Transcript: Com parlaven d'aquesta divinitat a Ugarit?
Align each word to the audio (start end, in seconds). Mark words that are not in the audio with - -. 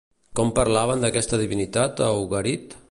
Com 0.37 0.53
parlaven 0.59 1.05
d'aquesta 1.05 1.41
divinitat 1.43 2.05
a 2.09 2.13
Ugarit? 2.25 2.79